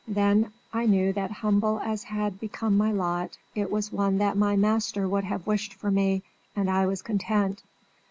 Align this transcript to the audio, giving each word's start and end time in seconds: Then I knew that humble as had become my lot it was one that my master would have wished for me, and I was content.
Then 0.07 0.51
I 0.73 0.87
knew 0.87 1.13
that 1.13 1.29
humble 1.29 1.79
as 1.79 2.05
had 2.05 2.39
become 2.39 2.75
my 2.75 2.91
lot 2.91 3.37
it 3.53 3.69
was 3.69 3.91
one 3.91 4.17
that 4.17 4.35
my 4.35 4.55
master 4.55 5.07
would 5.07 5.25
have 5.25 5.45
wished 5.45 5.75
for 5.75 5.91
me, 5.91 6.23
and 6.55 6.71
I 6.71 6.87
was 6.87 7.03
content. 7.03 7.61